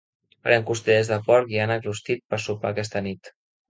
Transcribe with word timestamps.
Farem 0.47 0.65
costelles 0.69 1.13
de 1.13 1.19
porc 1.29 1.53
i 1.57 1.63
ànec 1.69 1.87
rostit 1.91 2.29
per 2.33 2.43
sopar 2.49 2.77
aquesta 2.77 3.09
nit. 3.11 3.37